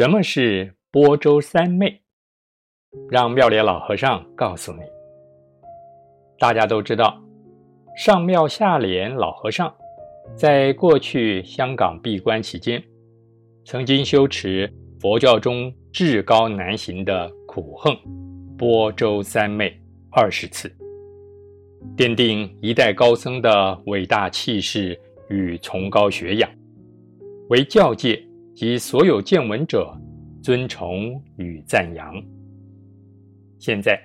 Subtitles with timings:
[0.00, 2.00] 什么是播州三昧？
[3.10, 4.78] 让妙莲老和尚告诉你。
[6.38, 7.22] 大家都知道，
[7.98, 9.70] 上庙下莲老和尚
[10.34, 12.82] 在过去香港闭关期间，
[13.66, 17.94] 曾经修持佛教中至高难行的苦行
[18.56, 19.70] 播州三昧
[20.10, 20.74] 二十次，
[21.94, 24.98] 奠定一代高僧的伟大气势
[25.28, 26.50] 与崇高学养，
[27.50, 28.18] 为教界
[28.60, 29.90] 及所有见闻者
[30.42, 32.14] 尊崇与赞扬。
[33.58, 33.98] 现在，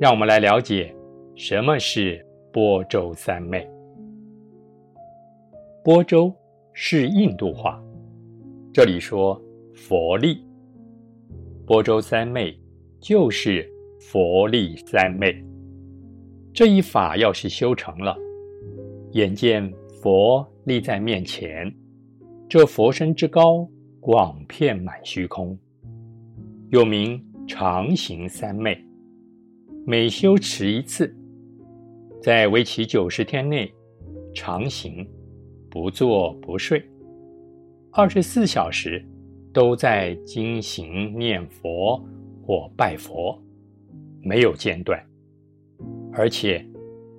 [0.00, 0.90] 让我们来了解。
[1.36, 3.68] 什么是波州三昧？
[5.84, 6.34] 波州
[6.72, 7.78] 是印度话，
[8.72, 9.38] 这里说
[9.74, 10.42] 佛力。
[11.66, 12.58] 波州三昧
[13.02, 15.44] 就是佛力三昧。
[16.54, 18.16] 这一法要是修成了，
[19.12, 21.70] 眼见佛立在面前，
[22.48, 23.68] 这佛身之高
[24.06, 25.58] 广遍满虚空，
[26.68, 28.78] 又名常行三昧。
[29.86, 31.10] 每修持一次。
[32.20, 33.72] 在为期九十天内，
[34.34, 35.08] 常行，
[35.70, 36.86] 不坐不睡，
[37.92, 39.02] 二十四小时
[39.54, 41.98] 都在精行念佛
[42.46, 43.42] 或拜佛，
[44.20, 45.02] 没有间断，
[46.12, 46.62] 而且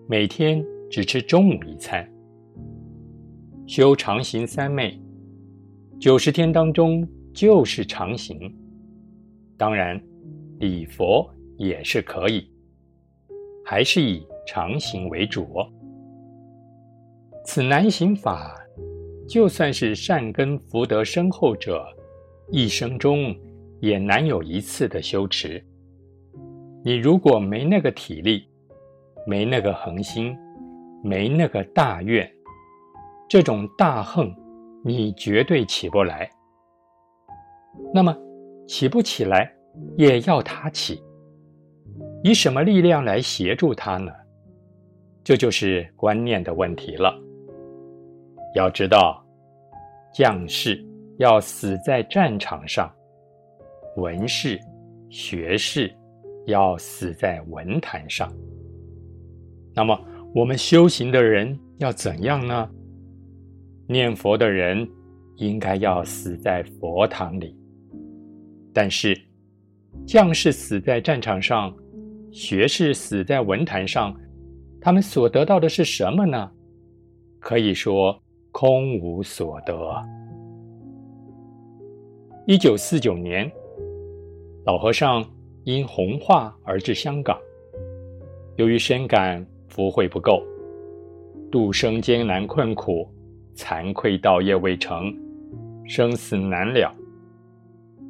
[0.07, 2.07] 每天只吃中午一餐。
[3.65, 4.95] 修常行三昧，
[6.05, 7.03] 九十天当中
[7.33, 8.39] 就是常行，
[9.57, 9.99] 当然
[10.59, 12.47] 礼佛也是可以，
[13.65, 14.23] 还是以。
[14.45, 15.47] 常行为主，
[17.43, 18.55] 此难行法，
[19.27, 21.83] 就算是善根福德深厚者，
[22.51, 23.35] 一生中
[23.81, 25.59] 也难有一次的修持。
[26.83, 28.47] 你如果没那个体力，
[29.25, 30.37] 没那个恒心，
[31.03, 32.31] 没那个大愿，
[33.27, 34.31] 这种大横，
[34.87, 36.29] 你绝对起不来。
[37.91, 38.15] 那么，
[38.67, 39.51] 起不起来，
[39.97, 41.01] 也要他起，
[42.23, 44.11] 以什么力量来协助他呢？
[45.23, 47.11] 这就是观念的问题了。
[48.53, 49.25] 要知道，
[50.13, 50.85] 将士
[51.17, 52.93] 要死在战场上，
[53.95, 54.59] 文士、
[55.09, 55.91] 学士
[56.45, 58.31] 要死在文坛上。
[59.73, 59.99] 那么，
[60.35, 62.69] 我们修行的人要怎样呢？
[63.87, 64.87] 念佛的人
[65.35, 67.55] 应该要死在佛堂里，
[68.73, 69.15] 但是
[70.07, 71.73] 将士死在战场上，
[72.31, 74.15] 学士死在文坛上。
[74.81, 76.51] 他们所得到的是什么呢？
[77.39, 78.19] 可以说
[78.51, 79.75] 空无所得。
[82.47, 83.51] 一九四九年，
[84.65, 85.23] 老和尚
[85.63, 87.37] 因红化而至香港，
[88.57, 90.43] 由于深感福慧不够，
[91.51, 93.09] 度生艰难困苦，
[93.55, 95.11] 惭愧道业未成，
[95.85, 96.93] 生死难了，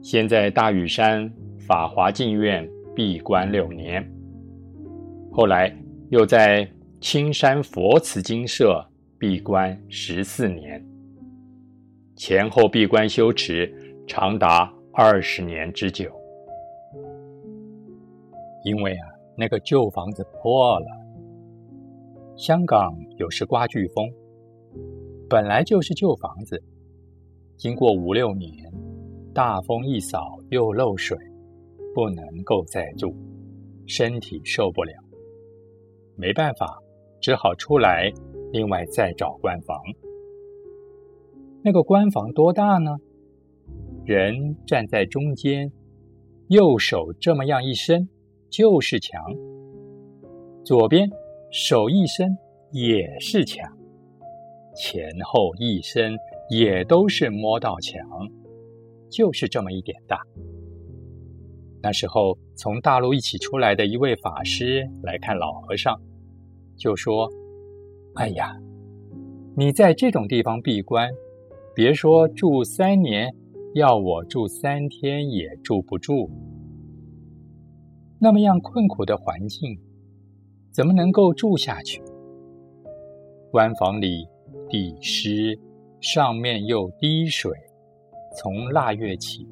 [0.02, 1.32] 先在大屿山
[1.68, 4.06] 法华净院闭关六年，
[5.32, 5.74] 后来。
[6.12, 6.66] 又在
[7.02, 8.86] 青山佛慈精舍
[9.18, 10.86] 闭关十四年，
[12.16, 13.74] 前后闭关修持
[14.08, 16.12] 长达二十年之久。
[18.64, 20.86] 因为啊，那个旧房子破了。
[22.38, 24.08] 香港有时刮飓风，
[25.28, 26.62] 本来就是旧房子，
[27.58, 28.52] 经过五六年，
[29.34, 31.18] 大风一扫又漏水，
[31.96, 33.16] 不能够再住，
[33.88, 34.94] 身体受不了。
[36.16, 36.80] 没办法，
[37.20, 38.12] 只好出来，
[38.52, 39.78] 另外再找官房。
[41.64, 42.96] 那个官房多大呢？
[44.06, 45.72] 人站在中间，
[46.50, 48.08] 右手这么样一伸，
[48.52, 49.20] 就是墙；
[50.64, 51.10] 左边
[51.52, 52.38] 手一伸，
[52.72, 53.68] 也是墙；
[54.76, 56.16] 前后一伸，
[56.50, 58.00] 也都是摸到墙，
[59.10, 60.22] 就是这么一点大。
[61.82, 66.00] 那时候从大陆一起出来的一位法师来看老和尚，
[66.76, 67.30] 就说
[68.16, 68.56] ：“哎呀，
[69.56, 71.10] 你在这种地方闭关，
[71.76, 73.34] 别说住三年，
[73.76, 76.30] 要我住三天也住不住。
[78.20, 79.80] 那么样困苦的环境，
[80.72, 82.02] 怎么能够住下去？
[83.52, 84.28] 关房里
[84.70, 85.58] 地湿，
[86.02, 87.52] 上面又滴水，
[88.38, 89.48] 从腊月起。”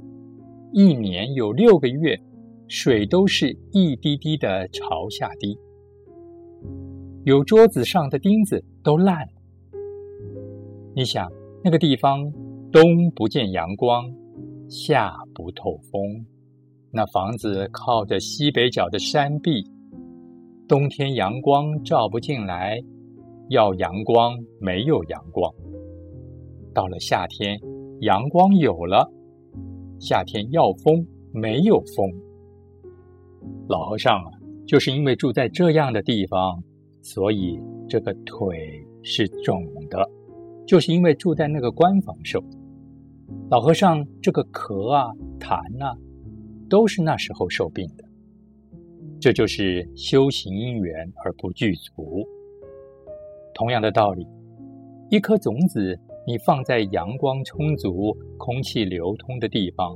[0.75, 2.19] 一年有六个月，
[2.67, 5.55] 水都是一滴滴的朝下滴，
[7.25, 9.33] 有桌子上的钉子都烂了。
[10.95, 11.31] 你想，
[11.63, 12.33] 那个地方
[12.71, 14.11] 冬不见阳光，
[14.67, 16.25] 夏不透风，
[16.89, 19.63] 那房子靠着西北角的山壁，
[20.67, 22.81] 冬天阳光照不进来，
[23.49, 25.53] 要阳光没有阳光，
[26.73, 27.59] 到了夏天，
[28.01, 29.11] 阳光有了。
[29.99, 32.11] 夏天要风没有风。
[33.69, 34.31] 老和尚啊，
[34.65, 36.61] 就是因为住在这样的地方，
[37.01, 40.09] 所以这个腿是肿的，
[40.65, 42.43] 就是因为住在那个官房受。
[43.49, 45.95] 老和尚这个咳啊、痰啊，
[46.69, 48.03] 都是那时候受病的。
[49.19, 52.27] 这就是修行因缘而不具足。
[53.53, 54.27] 同样的道理，
[55.09, 59.95] 一颗种子，你放在阳光充足、空气流通的地方，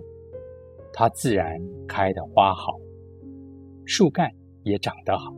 [0.94, 2.74] 它自然开的花好，
[3.86, 4.31] 树干
[4.63, 5.33] 也长得好。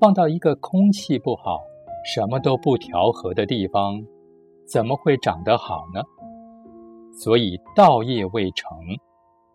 [0.00, 1.60] 放到一个空气不好、
[2.04, 4.04] 什么都不调和的地方，
[4.66, 6.02] 怎么会长得好呢？
[7.12, 8.68] 所以道业未成，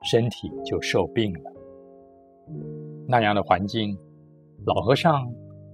[0.04, 1.52] 身体就受病了。
[3.08, 3.98] 那样的环境，
[4.66, 5.32] 老和尚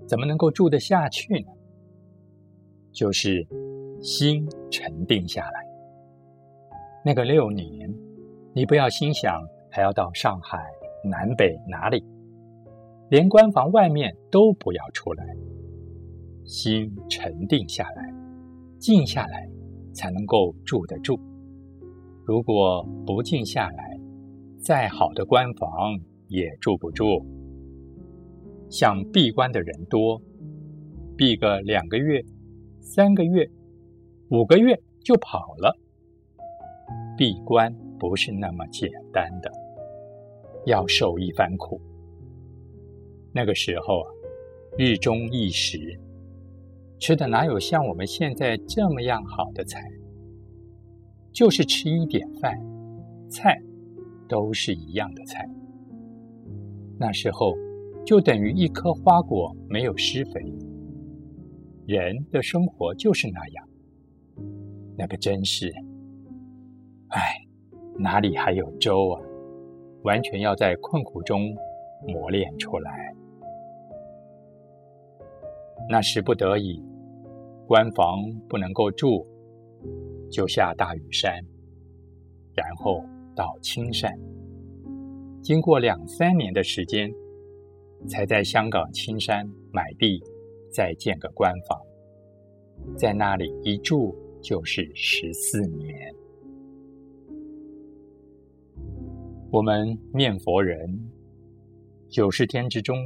[0.07, 1.51] 怎么能够住得下去呢？
[2.95, 3.45] 就是
[4.01, 5.65] 心沉定下来。
[7.03, 7.93] 那个六年，
[8.53, 9.39] 你不要心想
[9.69, 10.65] 还要到上海、
[11.03, 12.03] 南北哪里，
[13.09, 15.23] 连关房外面都不要出来。
[16.45, 18.13] 心沉定下来，
[18.79, 19.47] 静下来，
[19.93, 21.19] 才能够住得住。
[22.23, 23.99] 如果不静下来，
[24.59, 27.05] 再好的官房也住不住。
[28.69, 30.19] 想闭关的人多，
[31.15, 32.23] 闭个两个月、
[32.85, 33.49] 三个月、
[34.29, 35.75] 五个月就跑了。
[37.17, 39.51] 闭关不是那么简单的，
[40.67, 41.81] 要受一番苦。
[43.33, 44.07] 那个时候啊，
[44.77, 45.99] 日中一时，
[46.99, 49.81] 吃的哪有像我们现在这么样好的菜？
[51.33, 52.55] 就是吃一点饭，
[53.27, 53.59] 菜
[54.29, 55.49] 都是一样的菜。
[56.99, 57.55] 那时候
[58.05, 60.53] 就等于一颗花果没有施肥。
[61.87, 63.67] 人的生活就是那样，
[64.97, 65.71] 那个真是，
[67.09, 67.19] 唉，
[67.97, 69.21] 哪里还有粥啊？
[70.03, 71.55] 完全要在困苦中
[72.07, 73.13] 磨练出来。
[75.89, 76.81] 那时不得已，
[77.67, 78.17] 官房
[78.49, 79.25] 不能够住。
[80.31, 81.33] 就下大屿山，
[82.55, 83.05] 然后
[83.35, 84.11] 到青山。
[85.41, 87.13] 经过两三年的时间，
[88.07, 90.21] 才在香港青山买地，
[90.75, 91.81] 再建个官房，
[92.97, 96.13] 在那里一住就是十四年。
[99.49, 100.99] 我们念佛人，
[102.09, 102.97] 九十天之中，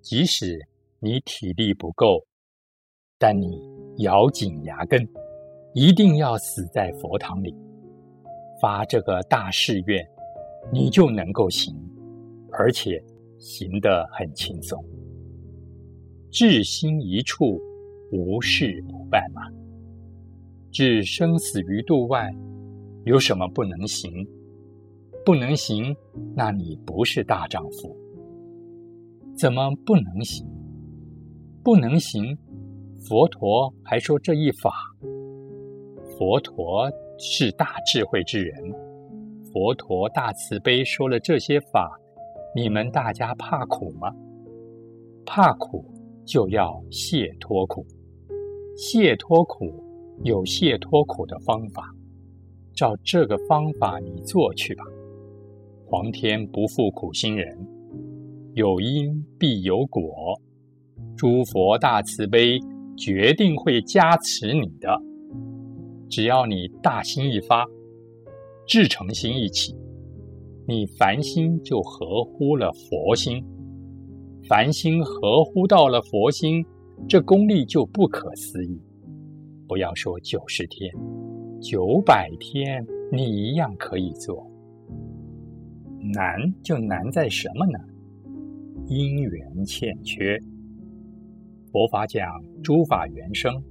[0.00, 0.58] 即使
[0.98, 2.24] 你体力不够，
[3.18, 3.60] 但你
[3.98, 5.06] 咬紧牙根。
[5.74, 7.54] 一定要死在佛堂里，
[8.62, 10.02] 发这个大誓愿，
[10.72, 11.74] 你就能够行，
[12.50, 13.02] 而且
[13.38, 14.82] 行得很轻松。
[16.32, 17.60] 至心一处，
[18.10, 19.42] 无事不办嘛。
[20.70, 22.34] 置生死于度外，
[23.04, 24.26] 有什么不能行？
[25.26, 25.94] 不能行，
[26.34, 27.94] 那你不是大丈夫。
[29.36, 30.46] 怎么不能行？
[31.62, 32.34] 不能行，
[33.06, 34.72] 佛陀还说这一法。
[36.16, 38.56] 佛陀是大智慧之人，
[39.52, 41.92] 佛陀大慈悲，说了这些法，
[42.56, 44.10] 你们大家怕苦吗？
[45.26, 45.84] 怕苦
[46.24, 47.84] 就要解脱苦，
[48.76, 49.72] 解脱苦
[50.24, 51.92] 有解脱苦的方法，
[52.74, 54.84] 照这个方法你做去吧。
[55.84, 57.58] 皇天不负苦心人，
[58.54, 60.40] 有因必有果，
[61.16, 62.58] 诸佛大慈悲，
[62.96, 64.98] 决定会加持你的。
[66.08, 67.66] 只要你大心一发，
[68.66, 69.74] 至诚心一起，
[70.66, 73.44] 你凡心就合乎了佛心，
[74.48, 76.64] 凡心合乎到了佛心，
[77.08, 78.80] 这功力就不可思议。
[79.68, 80.92] 不要说九十天，
[81.60, 84.44] 九百天，你一样可以做。
[86.12, 87.78] 难就难在什么呢？
[88.86, 90.36] 因缘欠缺。
[91.70, 92.26] 佛法讲
[92.62, 93.62] 诸法原生。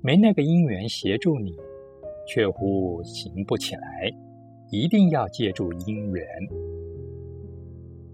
[0.00, 1.54] 没那个因缘协助你，
[2.26, 4.10] 却乎行不起来。
[4.70, 6.24] 一定要借助因缘。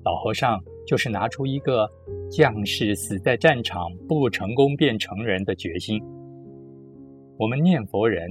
[0.02, 0.58] 老和尚
[0.88, 1.86] 就是拿出一个
[2.30, 6.02] 将士死在战场不成功变成人的决心。
[7.36, 8.26] 我们念佛人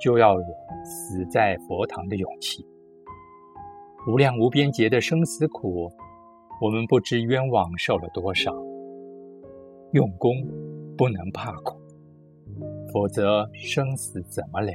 [0.00, 0.46] 就要有
[0.84, 2.64] 死在佛堂的勇气。
[4.06, 5.90] 无量无边劫的生死苦，
[6.60, 8.54] 我们不知冤枉受了多少。
[9.92, 10.46] 用功
[10.96, 11.76] 不能怕苦。
[12.92, 14.72] 否则生死怎么了？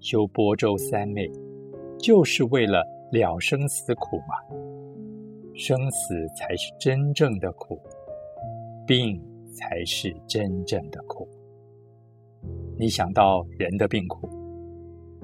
[0.00, 1.30] 修波州三昧，
[1.96, 4.73] 就是为了了生死苦嘛。
[5.56, 7.80] 生死才是真正的苦，
[8.84, 11.28] 病才是真正的苦。
[12.76, 14.28] 你想到人的病苦，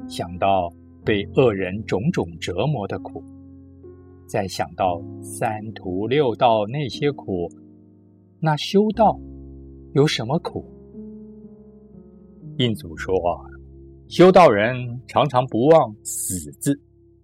[0.08, 0.72] 想到
[1.04, 3.20] 被恶人种种折磨的苦，
[4.28, 7.50] 再想到三途六道那些苦，
[8.38, 9.18] 那修道
[9.94, 10.64] 有什么苦？
[12.58, 13.12] 印祖说
[14.06, 14.76] ：“修道人
[15.08, 16.80] 常常不忘死字，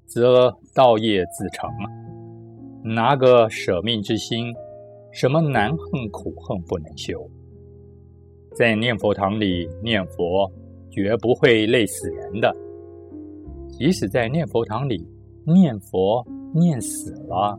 [0.07, 1.71] 则道业自成。
[2.87, 4.55] 拿个舍命之心，
[5.11, 7.28] 什么难恨苦恨不能修？
[8.55, 10.49] 在念佛堂里念佛，
[10.88, 12.55] 绝不会累死人的。
[13.69, 15.05] 即使在念佛堂里
[15.45, 16.25] 念佛
[16.55, 17.59] 念死了，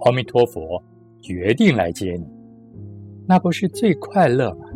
[0.00, 0.82] 阿弥陀佛
[1.22, 2.26] 决定来接你，
[3.26, 4.66] 那不是最快乐吗？”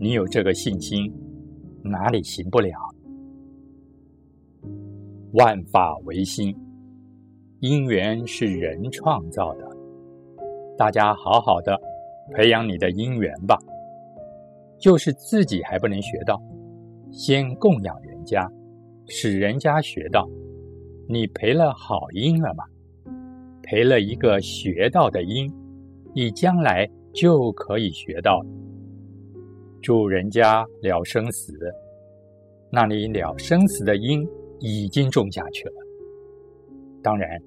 [0.00, 1.10] 你有这个信心，
[1.84, 2.76] 哪里行不了？
[5.34, 6.54] 万法唯心，
[7.60, 9.64] 因缘是人创造的。
[10.76, 11.80] 大家好好的
[12.32, 13.56] 培养你的因缘吧。
[14.76, 16.42] 就是自己还不能学到，
[17.10, 18.50] 先供养人家，
[19.06, 20.28] 使人家学到，
[21.08, 22.64] 你培了好因了吗？
[23.62, 25.50] 培了一个学到的因，
[26.12, 28.44] 你将来就可以学到。
[29.80, 31.54] 祝人家了生死，
[32.70, 34.26] 那你了生死的因
[34.58, 35.83] 已经种下去了。
[37.04, 37.38] 当然，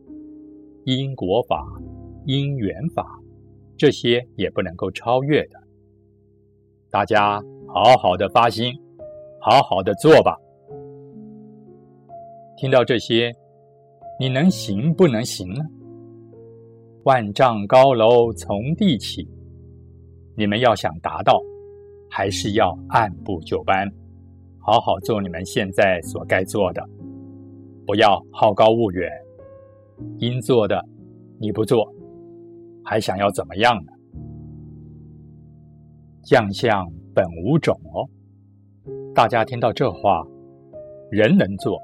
[0.85, 1.65] 因果法、
[2.27, 3.19] 因缘法
[3.75, 5.59] 这些也不能够超越的。
[6.91, 8.71] 大家好好的发心，
[9.41, 10.37] 好好的做吧。
[12.55, 13.33] 听到这些，
[14.19, 15.65] 你能行不能行呢？
[17.05, 19.27] 万丈高楼从地起，
[20.35, 21.41] 你们要想达到。
[22.11, 23.91] 还是要按部就班，
[24.59, 26.87] 好好做你们现在所该做的，
[27.87, 29.11] 不要好高骛远。
[30.19, 30.83] 应做的
[31.39, 31.93] 你不做，
[32.83, 33.91] 还想要怎么样呢？
[36.23, 38.05] 将相本无种哦。
[39.15, 40.25] 大家听到这话，
[41.09, 41.81] 人能做，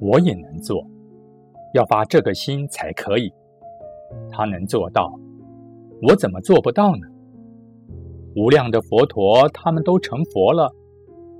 [0.00, 0.86] 我也能做，
[1.74, 3.32] 要发这个心才可以。
[4.30, 5.12] 他能做到，
[6.02, 7.06] 我怎么做不到呢？
[8.36, 10.72] 无量的佛陀，他们都成佛了，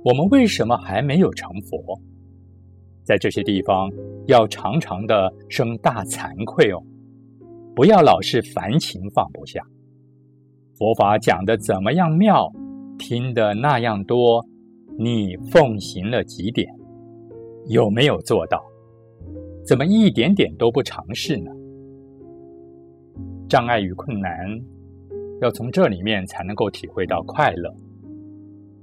[0.03, 1.99] 我们为什么还没有成佛？
[3.09, 3.91] 在这些地方
[4.27, 6.79] 要常常的生大惭愧哦，
[7.75, 9.59] 不要老是烦情放不下。
[10.77, 12.47] 佛法讲的怎么样妙，
[12.99, 14.45] 听的那样多，
[14.95, 16.71] 你奉行了几点？
[17.69, 18.63] 有没有做到？
[19.65, 21.49] 怎么一点点都不尝试呢？
[23.49, 24.31] 障碍与困难。
[25.41, 27.75] 要从这里面才能够体会到快乐。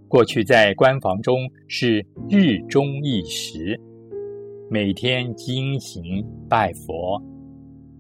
[0.08, 3.80] 过去在关房中是日中一时，
[4.68, 7.22] 每天精行拜佛，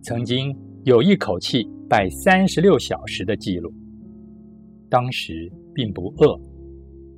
[0.02, 3.72] 曾经有一口气拜三十六小时的记录。
[4.90, 6.36] 当时并不饿，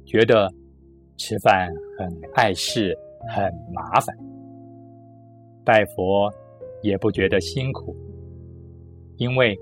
[0.04, 0.52] 觉得
[1.16, 2.94] 吃饭很碍事，
[3.34, 4.14] 很麻烦。
[5.64, 6.30] 拜佛
[6.82, 7.96] 也不觉得辛苦，
[9.16, 9.58] 因为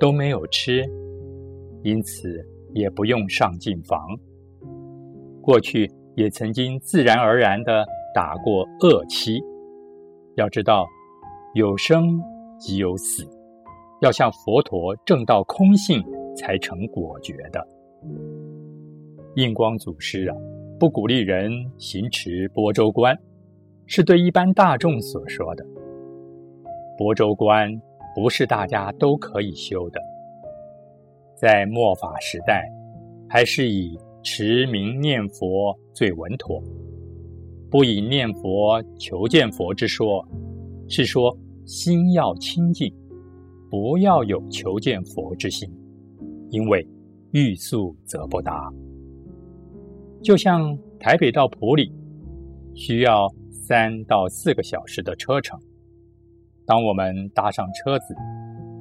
[0.00, 0.84] 都没有吃。
[1.84, 4.00] 因此也不用上进房。
[5.40, 9.40] 过去也曾经自然而然的打过恶妻。
[10.36, 10.86] 要知道，
[11.54, 12.20] 有生
[12.58, 13.28] 即有死，
[14.00, 16.04] 要向佛陀证到空性，
[16.36, 17.66] 才成果觉的。
[19.34, 20.36] 印光祖师啊，
[20.78, 23.16] 不鼓励人行持波州观，
[23.86, 25.66] 是对一般大众所说的。
[26.96, 27.70] 波州观
[28.14, 30.00] 不是大家都可以修的。
[31.36, 32.68] 在末法时代，
[33.28, 36.60] 还是以持名念佛最稳妥，
[37.70, 40.26] 不以念佛求见佛之说，
[40.88, 42.92] 是说心要清净，
[43.70, 45.70] 不要有求见佛之心，
[46.50, 46.86] 因为
[47.32, 48.72] 欲速则不达。
[50.22, 51.92] 就像台北到普里，
[52.74, 55.60] 需要三到四个小时的车程，
[56.66, 58.14] 当我们搭上车子，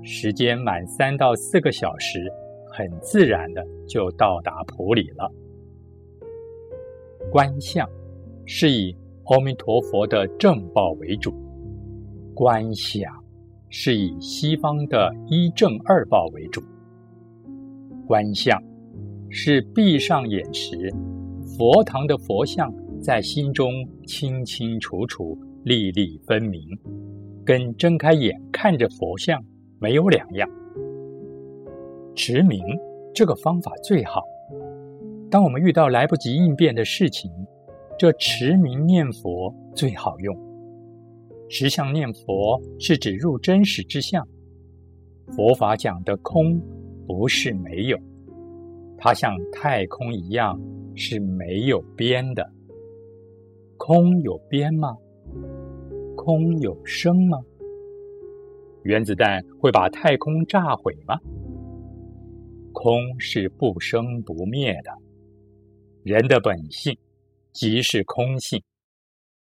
[0.03, 2.31] 时间满三到四个小时。
[2.69, 5.31] 很自然的就到达普里了。
[7.31, 7.89] 观相
[8.49, 11.33] 是以阿弥陀佛的正报为主，
[12.33, 13.13] 观想
[13.67, 16.63] 是以西方的一正二报为主。
[18.07, 18.57] 观相
[19.29, 20.93] 是闭上眼时，
[21.57, 23.69] 佛堂的佛像在心中
[24.05, 26.61] 清清楚楚、粒粒分明，
[27.43, 29.43] 跟睁开眼看着佛像
[29.77, 30.49] 没有两样。
[32.15, 32.63] 持名
[33.13, 34.23] 这个方法最好。
[35.29, 37.29] 当我们遇到来不及应变的事情，
[37.97, 40.37] 这持名念佛最好用。
[41.49, 44.27] 实相念佛是指入真实之相。
[45.35, 46.61] 佛法讲的空
[47.07, 47.97] 不是没有，
[48.97, 50.59] 它像太空一样
[50.95, 52.47] 是没有边的。
[53.77, 54.95] 空有边吗？
[56.15, 57.39] 空有生吗？
[58.83, 61.19] 原子弹会把太空炸毁吗？
[62.73, 64.91] 空是不生不灭的，
[66.03, 66.95] 人的本性
[67.59, 68.61] 即是空性，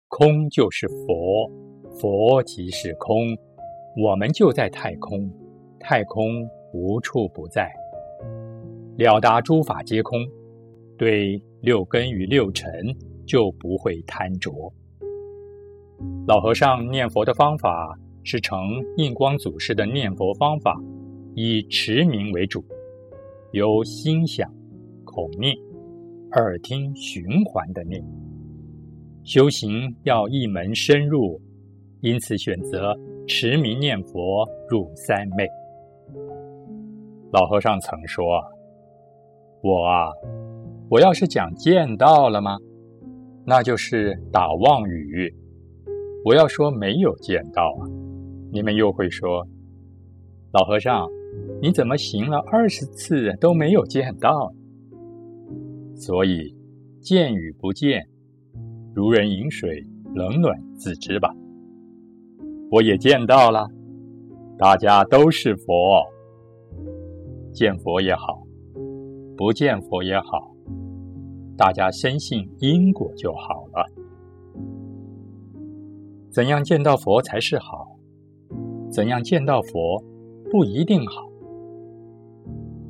[0.09, 1.47] 空就是佛，
[2.01, 3.15] 佛即是空，
[4.03, 5.31] 我们就在太空，
[5.79, 6.25] 太空
[6.73, 7.71] 无处不在，
[8.97, 10.19] 了达诸法皆空，
[10.97, 12.73] 对六根与六尘
[13.27, 14.51] 就不会贪着。
[16.27, 17.95] 老和尚念佛的方法
[18.25, 18.59] 是成
[18.97, 20.83] 印光祖师的念佛方法，
[21.35, 22.65] 以持名为主，
[23.53, 24.51] 由心想、
[25.05, 25.55] 口念、
[26.33, 28.03] 耳听、循环的念。
[29.25, 31.41] 修行要一门深入，
[32.01, 35.49] 因此选择持名念佛入三昧。
[37.33, 38.25] 老和尚曾说
[39.63, 40.13] ：“我啊，
[40.89, 42.57] 我要是讲见到了吗？
[43.45, 45.35] 那就是打妄语。”
[46.25, 47.87] 我要说没有见到啊，
[48.53, 49.47] 你们又会说，
[50.53, 51.09] 老和尚，
[51.63, 54.53] 你怎么行了二十次都没有见到？
[55.97, 56.55] 所以
[57.01, 58.07] 见与不见，
[58.95, 59.83] 如人饮水，
[60.15, 61.35] 冷暖自知吧。
[62.71, 63.67] 我也见到了，
[64.59, 66.05] 大家都是佛，
[67.53, 68.43] 见佛也好，
[69.37, 70.55] 不见佛也好，
[71.57, 73.87] 大家深信因果就好了。
[76.31, 77.97] 怎样见到佛才是好？
[78.91, 80.03] 怎样见到佛
[80.51, 81.27] 不一定好。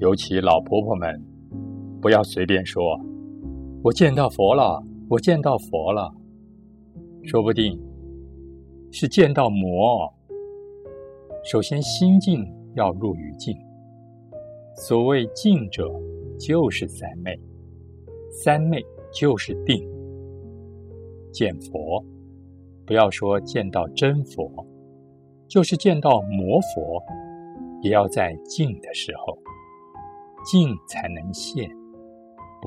[0.00, 1.24] 尤其老婆婆们，
[2.06, 2.96] 不要随便说
[3.82, 6.14] “我见到佛了，我见到佛了”，
[7.26, 7.76] 说不定
[8.92, 10.08] 是见到魔。
[11.42, 13.58] 首先，心境要入于静。
[14.76, 15.90] 所谓静者，
[16.38, 17.36] 就是三昧，
[18.30, 18.80] 三昧
[19.12, 19.84] 就是定。
[21.32, 22.00] 见佛。
[22.86, 24.48] 不要说见到真佛，
[25.48, 27.02] 就是见到魔佛，
[27.82, 29.36] 也要在静的时候，
[30.44, 31.68] 静才能现，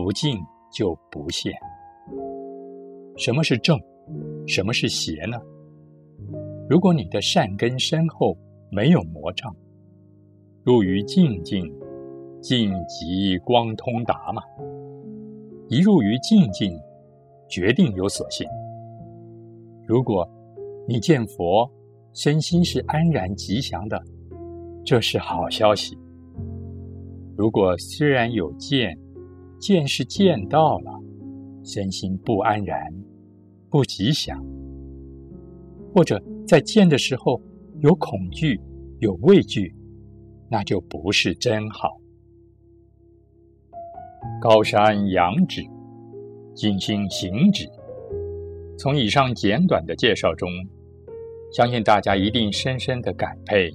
[0.01, 0.39] 不净
[0.71, 1.51] 就不现。
[3.17, 3.77] 什么是正？
[4.47, 5.37] 什么是邪呢？
[6.69, 8.33] 如果你的善根深厚，
[8.71, 9.53] 没有魔障，
[10.63, 11.69] 入于静静，
[12.41, 14.41] 静即光通达嘛。
[15.67, 16.79] 一入于静静，
[17.49, 18.47] 决定有所现。
[19.85, 20.25] 如果
[20.87, 21.69] 你见佛，
[22.13, 24.01] 身心是安然吉祥的，
[24.85, 25.97] 这是好消息。
[27.35, 28.97] 如果虽然有见，
[29.59, 30.91] 见是见到了，
[31.63, 32.79] 身心不安然、
[33.69, 34.43] 不吉祥，
[35.93, 37.41] 或者在见的时候
[37.81, 38.59] 有恐惧、
[38.99, 39.75] 有畏惧，
[40.49, 41.99] 那就不是真好。
[44.41, 45.61] 高山仰止，
[46.53, 47.69] 静心行止。
[48.77, 50.49] 从以上简短的介绍中，
[51.51, 53.69] 相信大家一定深深的感佩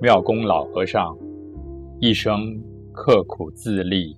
[0.00, 1.14] 妙公老和尚
[2.00, 2.58] 一生
[2.92, 4.16] 刻苦自立、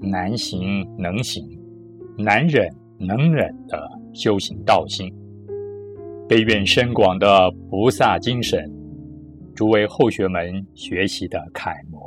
[0.00, 1.44] 难行能行、
[2.16, 5.12] 难忍能忍的修行道心，
[6.28, 8.70] 悲愿深广的菩萨精神，
[9.54, 11.98] 诸位后学们学习的楷模。